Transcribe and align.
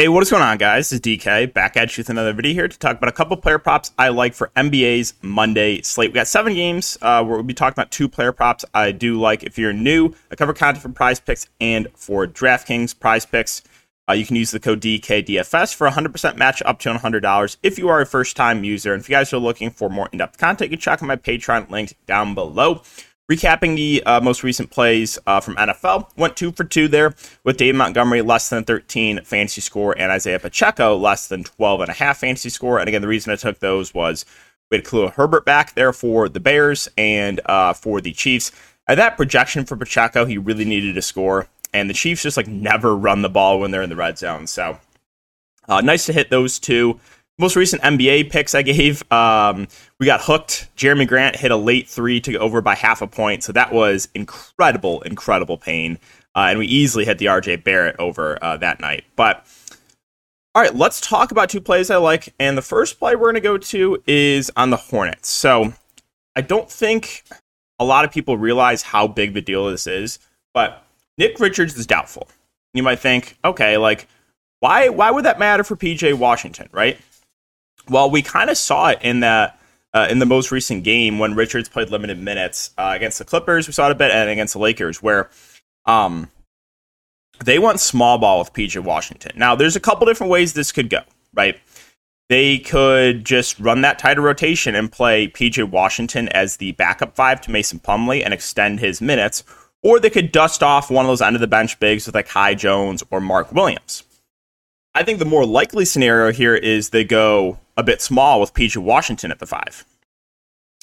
Hey, 0.00 0.06
what 0.06 0.22
is 0.22 0.30
going 0.30 0.44
on, 0.44 0.58
guys? 0.58 0.90
This 0.90 0.92
is 0.92 1.00
DK 1.00 1.52
back 1.52 1.76
at 1.76 1.96
you 1.96 2.02
with 2.02 2.08
another 2.08 2.32
video 2.32 2.52
here 2.52 2.68
to 2.68 2.78
talk 2.78 2.98
about 2.98 3.08
a 3.08 3.12
couple 3.12 3.36
player 3.36 3.58
props 3.58 3.90
I 3.98 4.10
like 4.10 4.32
for 4.32 4.52
NBA's 4.54 5.14
Monday 5.22 5.82
slate. 5.82 6.10
We 6.10 6.14
got 6.14 6.28
seven 6.28 6.54
games 6.54 6.96
uh, 7.02 7.24
where 7.24 7.34
we'll 7.34 7.42
be 7.42 7.52
talking 7.52 7.72
about 7.72 7.90
two 7.90 8.08
player 8.08 8.30
props 8.30 8.64
I 8.72 8.92
do 8.92 9.18
like. 9.18 9.42
If 9.42 9.58
you're 9.58 9.72
new, 9.72 10.14
I 10.30 10.36
cover 10.36 10.54
content 10.54 10.84
for 10.84 10.88
Prize 10.90 11.18
Picks 11.18 11.48
and 11.60 11.88
for 11.96 12.28
DraftKings 12.28 12.96
Prize 12.96 13.26
Picks. 13.26 13.64
Uh, 14.08 14.12
you 14.12 14.24
can 14.24 14.36
use 14.36 14.52
the 14.52 14.60
code 14.60 14.80
DKDFS 14.80 15.74
for 15.74 15.88
100% 15.88 16.36
match 16.36 16.62
up 16.64 16.78
to 16.78 16.90
$100 16.90 17.56
if 17.64 17.76
you 17.76 17.88
are 17.88 18.00
a 18.00 18.06
first 18.06 18.36
time 18.36 18.62
user. 18.62 18.94
And 18.94 19.02
if 19.02 19.08
you 19.08 19.16
guys 19.16 19.32
are 19.32 19.38
looking 19.38 19.68
for 19.68 19.90
more 19.90 20.08
in 20.12 20.18
depth 20.18 20.38
content, 20.38 20.70
you 20.70 20.76
can 20.76 20.80
check 20.80 21.02
out 21.02 21.08
my 21.08 21.16
Patreon 21.16 21.70
link 21.70 21.96
down 22.06 22.36
below. 22.36 22.82
Recapping 23.30 23.76
the 23.76 24.02
uh, 24.04 24.20
most 24.22 24.42
recent 24.42 24.70
plays 24.70 25.18
uh, 25.26 25.38
from 25.40 25.54
NFL, 25.56 26.08
went 26.16 26.34
two 26.34 26.50
for 26.50 26.64
two 26.64 26.88
there 26.88 27.14
with 27.44 27.58
Dave 27.58 27.74
Montgomery 27.74 28.22
less 28.22 28.48
than 28.48 28.64
13 28.64 29.22
fantasy 29.22 29.60
score 29.60 29.94
and 29.98 30.10
Isaiah 30.10 30.38
Pacheco 30.38 30.96
less 30.96 31.28
than 31.28 31.44
12 31.44 31.82
and 31.82 31.90
a 31.90 31.94
half 31.94 32.18
fantasy 32.18 32.48
score. 32.48 32.78
And 32.78 32.88
again, 32.88 33.02
the 33.02 33.08
reason 33.08 33.30
I 33.30 33.36
took 33.36 33.58
those 33.58 33.92
was 33.92 34.24
we 34.70 34.78
had 34.78 34.86
Khalil 34.86 35.10
Herbert 35.10 35.44
back 35.44 35.74
there 35.74 35.92
for 35.92 36.30
the 36.30 36.40
Bears 36.40 36.88
and 36.96 37.38
uh, 37.44 37.74
for 37.74 38.00
the 38.00 38.12
Chiefs. 38.12 38.50
At 38.86 38.96
that 38.96 39.18
projection 39.18 39.66
for 39.66 39.76
Pacheco, 39.76 40.24
he 40.24 40.38
really 40.38 40.64
needed 40.64 40.94
to 40.94 41.02
score, 41.02 41.48
and 41.74 41.90
the 41.90 41.94
Chiefs 41.94 42.22
just 42.22 42.38
like 42.38 42.48
never 42.48 42.96
run 42.96 43.20
the 43.20 43.28
ball 43.28 43.60
when 43.60 43.70
they're 43.70 43.82
in 43.82 43.90
the 43.90 43.96
red 43.96 44.16
zone. 44.16 44.46
So 44.46 44.78
uh, 45.68 45.82
nice 45.82 46.06
to 46.06 46.14
hit 46.14 46.30
those 46.30 46.58
two 46.58 46.98
most 47.38 47.56
recent 47.56 47.82
NBA 47.82 48.30
picks 48.30 48.54
I 48.54 48.62
gave, 48.62 49.10
um, 49.12 49.68
we 50.00 50.06
got 50.06 50.20
hooked. 50.22 50.68
Jerami 50.76 51.06
Grant 51.06 51.36
hit 51.36 51.50
a 51.50 51.56
late 51.56 51.88
three 51.88 52.20
to 52.20 52.32
go 52.32 52.38
over 52.38 52.60
by 52.60 52.74
half 52.74 53.00
a 53.00 53.06
point, 53.06 53.44
so 53.44 53.52
that 53.52 53.72
was 53.72 54.08
incredible, 54.14 55.00
incredible 55.02 55.56
pain. 55.56 55.98
Uh, 56.34 56.46
and 56.50 56.58
we 56.58 56.66
easily 56.66 57.04
hit 57.04 57.18
the 57.18 57.26
RJ 57.26 57.64
Barrett 57.64 57.96
over 57.98 58.42
uh, 58.42 58.56
that 58.58 58.80
night. 58.80 59.04
But 59.16 59.46
all 60.54 60.62
right, 60.62 60.74
let's 60.74 61.00
talk 61.00 61.30
about 61.30 61.48
two 61.48 61.60
plays 61.60 61.90
I 61.90 61.96
like. 61.96 62.34
And 62.38 62.58
the 62.58 62.62
first 62.62 62.98
play 62.98 63.14
we're 63.14 63.32
going 63.32 63.34
to 63.34 63.40
go 63.40 63.58
to 63.58 64.02
is 64.06 64.50
on 64.56 64.70
the 64.70 64.76
Hornets. 64.76 65.28
So 65.28 65.72
I 66.34 66.40
don't 66.40 66.70
think 66.70 67.22
a 67.78 67.84
lot 67.84 68.04
of 68.04 68.10
people 68.10 68.36
realize 68.36 68.82
how 68.82 69.06
big 69.06 69.34
the 69.34 69.40
deal 69.40 69.66
this 69.66 69.86
is, 69.86 70.18
but 70.52 70.84
Nick 71.16 71.38
Richards 71.38 71.76
is 71.76 71.86
doubtful. 71.86 72.28
You 72.74 72.82
might 72.82 72.98
think, 72.98 73.36
okay, 73.44 73.76
like 73.76 74.08
why 74.60 74.88
why 74.88 75.10
would 75.10 75.24
that 75.24 75.38
matter 75.38 75.64
for 75.64 75.76
PJ 75.76 76.14
Washington, 76.14 76.68
right? 76.72 76.98
Well, 77.88 78.10
we 78.10 78.22
kind 78.22 78.50
of 78.50 78.56
saw 78.56 78.88
it 78.88 78.98
in 79.02 79.20
that 79.20 79.58
uh, 79.94 80.06
in 80.10 80.18
the 80.18 80.26
most 80.26 80.50
recent 80.52 80.84
game 80.84 81.18
when 81.18 81.34
Richards 81.34 81.68
played 81.68 81.90
limited 81.90 82.18
minutes 82.18 82.70
uh, 82.76 82.92
against 82.94 83.18
the 83.18 83.24
Clippers. 83.24 83.66
We 83.66 83.72
saw 83.72 83.88
it 83.88 83.92
a 83.92 83.94
bit, 83.94 84.10
and 84.10 84.28
against 84.28 84.52
the 84.52 84.58
Lakers, 84.58 85.02
where 85.02 85.30
um, 85.86 86.28
they 87.44 87.58
went 87.58 87.80
small 87.80 88.18
ball 88.18 88.40
with 88.40 88.52
PJ 88.52 88.82
Washington. 88.82 89.32
Now, 89.36 89.54
there's 89.54 89.76
a 89.76 89.80
couple 89.80 90.06
different 90.06 90.30
ways 90.30 90.52
this 90.52 90.72
could 90.72 90.90
go, 90.90 91.00
right? 91.34 91.58
They 92.28 92.58
could 92.58 93.24
just 93.24 93.58
run 93.58 93.80
that 93.80 93.98
tighter 93.98 94.20
rotation 94.20 94.74
and 94.74 94.92
play 94.92 95.28
PJ 95.28 95.70
Washington 95.70 96.28
as 96.28 96.58
the 96.58 96.72
backup 96.72 97.16
five 97.16 97.40
to 97.42 97.50
Mason 97.50 97.78
Plumlee 97.78 98.22
and 98.22 98.34
extend 98.34 98.80
his 98.80 99.00
minutes, 99.00 99.44
or 99.82 99.98
they 99.98 100.10
could 100.10 100.30
dust 100.30 100.62
off 100.62 100.90
one 100.90 101.06
of 101.06 101.08
those 101.08 101.22
end 101.22 101.36
of 101.36 101.40
the 101.40 101.46
bench 101.46 101.80
bigs 101.80 102.04
with 102.04 102.14
like 102.14 102.28
Kai 102.28 102.54
Jones 102.54 103.02
or 103.10 103.20
Mark 103.20 103.50
Williams. 103.52 104.04
I 104.94 105.04
think 105.04 105.20
the 105.20 105.24
more 105.24 105.46
likely 105.46 105.84
scenario 105.84 106.32
here 106.32 106.54
is 106.54 106.90
they 106.90 107.04
go 107.04 107.58
a 107.78 107.82
bit 107.82 108.02
small 108.02 108.40
with 108.40 108.52
PJ 108.52 108.76
Washington 108.76 109.30
at 109.30 109.38
the 109.38 109.46
five. 109.46 109.86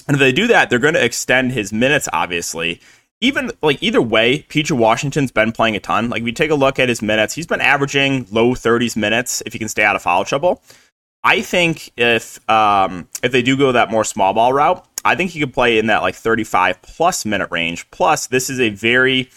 And 0.08 0.14
if 0.16 0.18
they 0.18 0.32
do 0.32 0.46
that, 0.48 0.70
they're 0.70 0.78
going 0.78 0.94
to 0.94 1.04
extend 1.04 1.52
his 1.52 1.72
minutes, 1.72 2.08
obviously. 2.12 2.80
Even 3.20 3.52
like 3.62 3.82
either 3.82 4.02
way, 4.02 4.46
PJ 4.48 4.72
Washington's 4.72 5.30
been 5.30 5.52
playing 5.52 5.76
a 5.76 5.80
ton. 5.80 6.08
Like 6.08 6.22
if 6.22 6.26
you 6.26 6.32
take 6.32 6.50
a 6.50 6.54
look 6.54 6.78
at 6.78 6.88
his 6.88 7.02
minutes, 7.02 7.34
he's 7.34 7.46
been 7.46 7.60
averaging 7.60 8.26
low 8.30 8.54
30s 8.54 8.96
minutes 8.96 9.42
if 9.46 9.52
he 9.52 9.58
can 9.58 9.68
stay 9.68 9.84
out 9.84 9.94
of 9.94 10.02
foul 10.02 10.24
trouble. 10.24 10.62
I 11.22 11.42
think 11.42 11.92
if 11.96 12.48
um, 12.48 13.08
if 13.22 13.32
they 13.32 13.42
do 13.42 13.56
go 13.56 13.72
that 13.72 13.90
more 13.90 14.04
small 14.04 14.32
ball 14.32 14.52
route, 14.52 14.86
I 15.04 15.16
think 15.16 15.32
he 15.32 15.40
could 15.40 15.52
play 15.52 15.78
in 15.78 15.86
that 15.86 16.02
like 16.02 16.14
35 16.14 16.80
plus 16.82 17.24
minute 17.24 17.48
range. 17.50 17.90
Plus, 17.90 18.26
this 18.26 18.48
is 18.48 18.60
a 18.60 18.70
very 18.70 19.30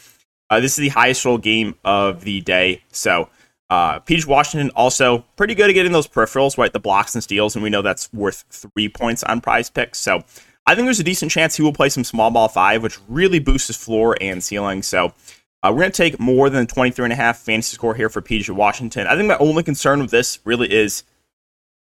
uh, 0.50 0.60
this 0.60 0.74
is 0.78 0.84
the 0.84 0.90
highest 0.90 1.26
roll 1.26 1.38
game 1.38 1.76
of 1.84 2.24
the 2.24 2.42
day, 2.42 2.84
so 2.92 3.30
uh, 3.70 4.00
PJ 4.00 4.26
Washington 4.26 4.72
also 4.76 5.20
pretty 5.36 5.56
good 5.56 5.70
at 5.70 5.74
getting 5.74 5.92
those 5.92 6.08
peripherals, 6.08 6.58
right? 6.58 6.74
The 6.74 6.80
blocks 6.80 7.14
and 7.14 7.24
steals, 7.24 7.56
and 7.56 7.64
we 7.64 7.70
know 7.70 7.82
that's 7.82 8.12
worth 8.14 8.46
three 8.50 8.90
points 8.90 9.24
on 9.24 9.42
prize 9.42 9.70
picks. 9.70 10.00
So 10.00 10.24
I 10.66 10.76
think 10.76 10.86
there's 10.86 11.00
a 11.00 11.04
decent 11.04 11.32
chance 11.32 11.56
he 11.56 11.64
will 11.64 11.74
play 11.74 11.90
some 11.90 12.04
small 12.04 12.32
ball 12.32 12.48
five, 12.48 12.82
which 12.82 12.98
really 13.08 13.40
boosts 13.40 13.68
his 13.68 13.78
floor 13.78 14.18
and 14.20 14.44
ceiling. 14.44 14.82
So 14.82 15.14
uh, 15.62 15.72
we're 15.72 15.82
going 15.82 15.92
to 15.92 15.98
take 15.98 16.20
more 16.20 16.50
than 16.50 16.68
23 16.68 17.06
and 17.06 17.14
a 17.14 17.16
half 17.16 17.38
fantasy 17.40 17.76
score 17.76 17.94
here 17.94 18.10
for 18.10 18.22
PJ 18.22 18.50
Washington. 18.52 19.08
I 19.08 19.16
think 19.16 19.28
my 19.28 19.38
only 19.38 19.64
concern 19.64 20.00
with 20.02 20.12
this 20.12 20.40
really 20.46 20.72
is 20.72 21.04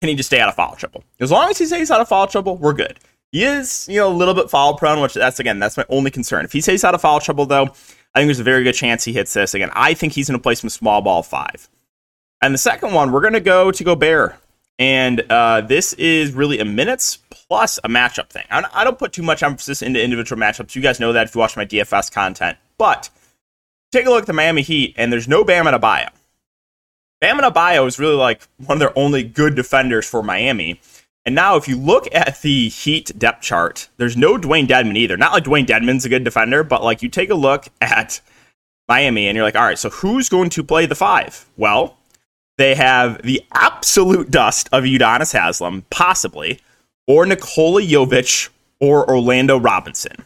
can 0.02 0.10
he 0.10 0.16
just 0.16 0.30
stay 0.30 0.40
out 0.40 0.50
of 0.50 0.56
foul 0.56 0.76
trouble? 0.76 1.04
As 1.20 1.32
long 1.32 1.50
as 1.50 1.58
he 1.58 1.66
stays 1.68 1.92
out 1.92 2.02
of 2.02 2.10
foul 2.10 2.28
trouble, 2.28 2.58
we're 2.58 2.74
good. 2.74 3.00
He 3.32 3.46
is, 3.46 3.88
you 3.90 3.98
know, 3.98 4.12
a 4.12 4.14
little 4.14 4.34
bit 4.34 4.50
foul 4.50 4.76
prone, 4.76 5.00
which 5.00 5.14
that's 5.14 5.40
again, 5.40 5.60
that's 5.60 5.78
my 5.78 5.86
only 5.90 6.12
concern. 6.12 6.44
If 6.44 6.52
he 6.52 6.60
stays 6.60 6.84
out 6.84 6.96
of 6.96 7.02
foul 7.02 7.20
trouble, 7.20 7.46
though, 7.46 7.70
I 8.14 8.20
think 8.20 8.28
there's 8.28 8.40
a 8.40 8.44
very 8.44 8.64
good 8.64 8.74
chance 8.74 9.04
he 9.04 9.14
hits 9.14 9.34
this. 9.34 9.54
Again, 9.54 9.72
I 9.74 9.94
think 9.94 10.14
he's 10.14 10.28
going 10.28 10.40
to 10.40 10.44
play 10.44 10.56
some 10.56 10.70
small 10.70 11.02
ball 11.02 11.24
five. 11.24 11.70
And 12.42 12.54
the 12.54 12.58
second 12.58 12.94
one, 12.94 13.12
we're 13.12 13.22
going 13.22 13.34
to 13.34 13.40
go 13.40 13.72
to 13.72 13.84
Gobert. 13.84 14.36
And 14.80 15.22
uh, 15.30 15.62
this 15.62 15.94
is 15.94 16.34
really 16.34 16.60
a 16.60 16.66
minutes 16.66 17.20
plus 17.30 17.78
a 17.84 17.88
matchup 17.88 18.30
thing. 18.30 18.46
I 18.50 18.84
don't 18.84 18.98
put 18.98 19.14
too 19.14 19.22
much 19.22 19.44
emphasis 19.44 19.82
into 19.82 20.02
individual 20.02 20.42
matchups. 20.42 20.76
You 20.76 20.82
guys 20.82 21.00
know 21.00 21.14
that 21.14 21.28
if 21.28 21.36
you 21.36 21.40
watch 21.40 21.56
my 21.56 21.66
DFS 21.66 22.12
content. 22.12 22.58
But 22.78 23.10
take 23.92 24.08
a 24.08 24.10
look 24.10 24.22
at 24.22 24.28
the 24.28 24.34
Miami 24.34 24.64
Heat, 24.64 24.96
and 24.98 25.14
there's 25.14 25.28
no 25.28 25.44
Bam 25.44 25.66
Adebayo. 25.66 26.10
Bam 27.20 27.38
Adebayo 27.38 27.86
is 27.86 28.00
really 28.00 28.16
like 28.16 28.42
one 28.66 28.78
of 28.78 28.80
their 28.80 28.98
only 28.98 29.24
good 29.24 29.54
defenders 29.54 30.10
for 30.10 30.24
Miami. 30.24 30.82
And 31.26 31.36
now, 31.36 31.56
if 31.56 31.68
you 31.68 31.78
look 31.78 32.08
at 32.14 32.42
the 32.42 32.70
Heat 32.70 33.12
depth 33.18 33.44
chart, 33.44 33.90
there's 33.98 34.18
no 34.18 34.38
Dewayne 34.38 34.68
Dedmon 34.68 34.98
either. 34.98 35.18
Not 35.18 35.34
like 35.34 35.44
Dewayne 35.44 35.68
Dedmon's 35.68 36.06
a 36.06 36.10
good 36.10 36.24
defender, 36.24 36.64
but 36.64 36.84
like 36.84 37.04
you 37.04 37.10
take 37.10 37.30
a 37.30 37.36
look 37.36 37.68
at 37.80 38.22
Miami 38.88 39.28
and 39.28 39.36
you're 39.36 39.46
like, 39.46 39.56
all 39.56 39.64
right, 39.64 39.78
so 39.78 39.90
who's 39.90 40.30
going 40.30 40.50
to 40.50 40.64
play 40.64 40.88
the 40.88 40.96
five? 40.96 41.46
Well, 41.58 41.98
they 42.58 42.76
have 42.76 43.22
the 43.22 43.44
absolute 43.54 44.32
dust 44.32 44.68
of 44.72 44.84
Udonis 44.84 45.34
Haslem, 45.34 45.86
possibly, 45.92 46.60
or 47.08 47.26
Nikola 47.26 47.82
Jovic 47.82 48.50
or 48.80 49.08
Orlando 49.08 49.60
Robinson. 49.60 50.26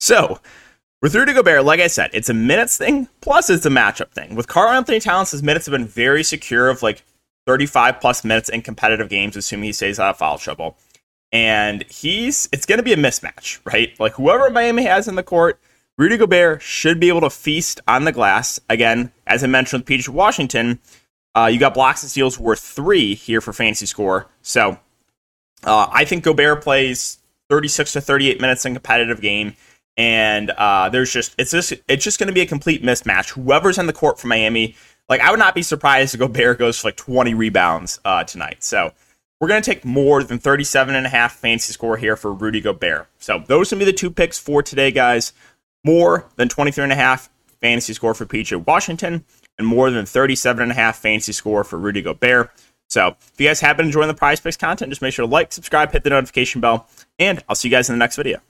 So, 0.00 0.40
we're 1.02 1.08
with 1.08 1.14
Rudy 1.14 1.34
Gobert, 1.34 1.64
like 1.64 1.80
I 1.80 1.88
said, 1.88 2.10
it's 2.14 2.30
a 2.30 2.34
minutes 2.34 2.78
thing, 2.78 3.08
plus 3.20 3.50
it's 3.50 3.66
a 3.66 3.70
matchup 3.70 4.10
thing. 4.12 4.34
With 4.34 4.48
Karl-Anthony 4.48 4.98
Towns, 4.98 5.30
his 5.30 5.42
minutes 5.42 5.66
have 5.66 5.72
been 5.72 5.86
very 5.86 6.24
secure 6.24 6.68
of 6.68 6.82
like 6.82 7.04
35 7.46 8.00
plus 8.00 8.24
minutes 8.24 8.48
in 8.48 8.62
competitive 8.62 9.08
games, 9.08 9.36
assuming 9.36 9.64
he 9.64 9.72
stays 9.72 9.98
out 9.98 10.10
of 10.10 10.18
foul 10.18 10.38
trouble. 10.38 10.76
And 11.32 11.84
he's 11.88 12.48
it's 12.52 12.66
gonna 12.66 12.82
be 12.82 12.92
a 12.92 12.96
mismatch, 12.96 13.60
right? 13.64 13.98
Like 13.98 14.14
whoever 14.14 14.50
Miami 14.50 14.84
has 14.84 15.08
in 15.08 15.16
the 15.16 15.22
court, 15.22 15.60
Rudy 15.98 16.16
Gobert 16.16 16.62
should 16.62 17.00
be 17.00 17.08
able 17.08 17.22
to 17.22 17.30
feast 17.30 17.80
on 17.88 18.04
the 18.04 18.12
glass. 18.12 18.60
Again, 18.68 19.12
as 19.26 19.42
I 19.42 19.46
mentioned 19.46 19.82
with 19.82 19.88
PJ 19.88 20.08
Washington, 20.08 20.78
uh, 21.34 21.46
you 21.46 21.58
got 21.58 21.74
blocks 21.74 22.02
and 22.02 22.10
steals 22.10 22.38
worth 22.38 22.60
three 22.60 23.14
here 23.14 23.40
for 23.40 23.52
fantasy 23.52 23.86
score. 23.86 24.26
So 24.42 24.78
uh, 25.64 25.88
I 25.90 26.04
think 26.04 26.24
Gobert 26.24 26.62
plays 26.62 27.18
36 27.48 27.92
to 27.92 28.00
38 28.00 28.40
minutes 28.40 28.64
in 28.64 28.74
competitive 28.74 29.20
game, 29.20 29.56
and 29.96 30.50
uh, 30.50 30.88
there's 30.88 31.12
just 31.12 31.34
it's 31.38 31.50
just 31.50 31.72
it's 31.88 32.04
just 32.04 32.18
going 32.18 32.28
to 32.28 32.32
be 32.32 32.40
a 32.40 32.46
complete 32.46 32.82
mismatch. 32.82 33.30
Whoever's 33.30 33.78
on 33.78 33.86
the 33.86 33.92
court 33.92 34.18
for 34.18 34.26
Miami, 34.26 34.76
like 35.08 35.20
I 35.20 35.30
would 35.30 35.38
not 35.38 35.54
be 35.54 35.62
surprised 35.62 36.12
to 36.12 36.18
Gobert 36.18 36.58
goes 36.58 36.80
for 36.80 36.88
like 36.88 36.96
20 36.96 37.34
rebounds 37.34 38.00
uh, 38.04 38.24
tonight. 38.24 38.62
So 38.62 38.92
we're 39.40 39.48
going 39.48 39.62
to 39.62 39.70
take 39.70 39.84
more 39.84 40.22
than 40.22 40.38
37 40.38 40.94
and 40.94 41.06
a 41.06 41.10
half 41.10 41.36
fantasy 41.36 41.72
score 41.72 41.96
here 41.96 42.16
for 42.16 42.32
Rudy 42.32 42.60
Gobert. 42.60 43.08
So 43.18 43.42
those 43.46 43.72
are 43.72 43.76
be 43.76 43.84
the 43.84 43.92
two 43.92 44.10
picks 44.10 44.38
for 44.38 44.62
today, 44.62 44.90
guys. 44.90 45.32
More 45.84 46.28
than 46.36 46.48
23 46.48 46.84
and 46.84 46.92
a 46.92 46.96
half 46.96 47.30
fantasy 47.60 47.92
score 47.92 48.14
for 48.14 48.26
PJ 48.26 48.66
Washington 48.66 49.24
and 49.58 49.66
more 49.66 49.90
than 49.90 50.04
37 50.04 50.62
and 50.62 50.72
a 50.72 50.74
half 50.74 50.98
fantasy 50.98 51.32
score 51.32 51.64
for 51.64 51.78
Rudy 51.78 52.02
Gobert. 52.02 52.50
So 52.88 53.16
if 53.20 53.40
you 53.40 53.48
guys 53.48 53.60
have 53.60 53.76
been 53.76 53.86
enjoying 53.86 54.08
the 54.08 54.14
prize 54.14 54.40
picks 54.40 54.56
content, 54.56 54.90
just 54.90 55.02
make 55.02 55.12
sure 55.12 55.26
to 55.26 55.30
like, 55.30 55.52
subscribe, 55.52 55.92
hit 55.92 56.04
the 56.04 56.10
notification 56.10 56.60
bell, 56.60 56.88
and 57.18 57.42
I'll 57.48 57.56
see 57.56 57.68
you 57.68 57.74
guys 57.74 57.88
in 57.88 57.94
the 57.94 57.98
next 57.98 58.16
video. 58.16 58.40